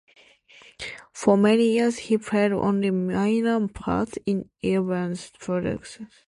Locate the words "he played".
1.99-2.53